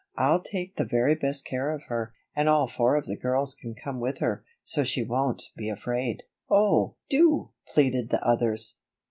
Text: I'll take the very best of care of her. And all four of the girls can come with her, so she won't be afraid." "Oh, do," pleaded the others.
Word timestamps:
I'll 0.17 0.41
take 0.41 0.77
the 0.77 0.83
very 0.83 1.13
best 1.13 1.41
of 1.43 1.51
care 1.51 1.69
of 1.69 1.83
her. 1.83 2.11
And 2.35 2.49
all 2.49 2.67
four 2.67 2.95
of 2.95 3.05
the 3.05 3.15
girls 3.15 3.53
can 3.53 3.75
come 3.75 3.99
with 3.99 4.17
her, 4.17 4.43
so 4.63 4.83
she 4.83 5.03
won't 5.03 5.51
be 5.55 5.69
afraid." 5.69 6.23
"Oh, 6.49 6.95
do," 7.07 7.51
pleaded 7.67 8.09
the 8.09 8.23
others. 8.25 8.79